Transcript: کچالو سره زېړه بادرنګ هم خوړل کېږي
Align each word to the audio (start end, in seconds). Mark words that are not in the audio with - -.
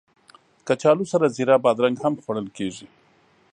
کچالو 0.67 1.05
سره 1.11 1.33
زېړه 1.35 1.55
بادرنګ 1.63 1.97
هم 2.03 2.13
خوړل 2.23 2.47
کېږي 2.57 2.87